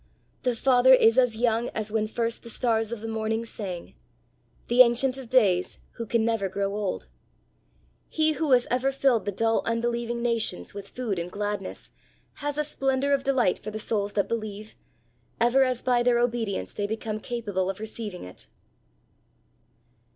The 0.41 0.55
Father 0.55 0.95
is 0.95 1.19
as 1.19 1.37
young 1.37 1.69
as 1.75 1.91
when 1.91 2.07
first 2.07 2.41
the 2.41 2.49
stars 2.49 2.91
of 2.91 3.01
the 3.01 3.07
morning 3.07 3.45
sang 3.45 3.93
the 4.67 4.81
Ancient 4.81 5.19
of 5.19 5.29
Days 5.29 5.77
who 5.91 6.07
can 6.07 6.25
never 6.25 6.49
grow 6.49 6.73
old! 6.73 7.05
He 8.09 8.31
who 8.31 8.49
has 8.53 8.65
ever 8.71 8.91
filled 8.91 9.25
the 9.25 9.31
dull 9.31 9.61
unbelieving 9.63 10.23
nations 10.23 10.73
with 10.73 10.89
food 10.89 11.19
and 11.19 11.31
gladness, 11.31 11.91
has 12.41 12.57
a 12.57 12.63
splendour 12.63 13.13
of 13.13 13.21
delight 13.23 13.59
for 13.59 13.69
the 13.69 13.77
souls 13.77 14.13
that 14.13 14.27
believe, 14.27 14.73
ever 15.39 15.63
as 15.63 15.83
by 15.83 16.01
their 16.01 16.17
obedience 16.17 16.73
they 16.73 16.87
become 16.87 17.19
capable 17.19 17.69
of 17.69 17.79
receiving 17.79 18.23
it." 18.23 18.47